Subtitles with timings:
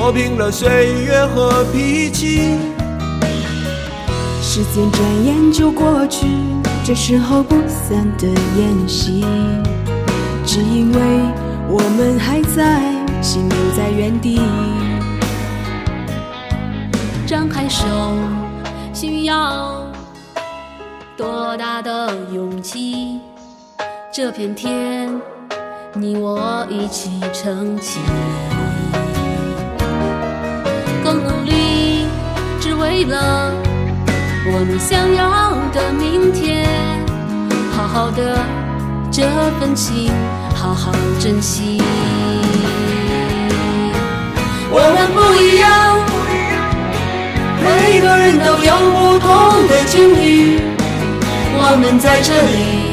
[0.00, 2.56] 磨平了岁月和脾气。
[4.40, 6.26] 时间转眼就过去，
[6.82, 9.26] 这时候不散的宴席，
[10.46, 11.00] 只因为。
[11.68, 12.80] 我们还在，
[13.22, 14.40] 心留在原地。
[17.26, 17.86] 张开手，
[18.92, 19.86] 需要
[21.16, 23.20] 多大的勇气？
[24.12, 25.08] 这片天，
[25.92, 28.00] 你我一起撑起。
[33.04, 33.52] 了
[34.52, 36.66] 我们想要的明天。
[37.72, 38.38] 好好的
[39.10, 39.22] 这
[39.58, 40.12] 份情。
[40.54, 41.80] 好好珍惜。
[44.70, 45.98] 我们不一样，
[47.64, 49.28] 每个人都有不同
[49.68, 50.60] 的境遇。
[51.56, 52.92] 我们在这里，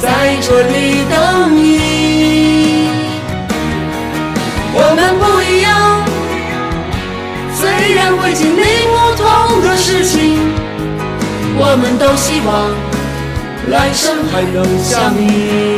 [0.00, 2.88] 在这里等你。
[4.72, 5.68] 我们不一样，
[7.54, 8.62] 虽然会经历
[9.16, 10.38] 同的事情，
[11.56, 12.70] 我们都希望
[13.70, 15.77] 来生还能相遇。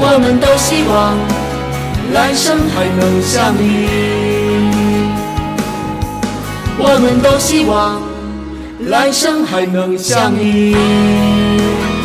[0.00, 1.16] 我们都希望
[2.12, 3.88] 来生还能相遇。
[6.78, 8.00] 我们都希望
[8.88, 11.97] 来生还能相遇。